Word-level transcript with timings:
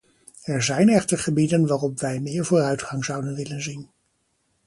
Er 0.43 0.63
zijn 0.63 0.89
echter 0.89 1.17
gebieden 1.19 1.67
waarop 1.67 1.99
wij 1.99 2.19
meer 2.19 2.45
vooruitgang 2.45 3.05
zouden 3.05 3.35
willen 3.35 3.61
zien. 3.61 3.89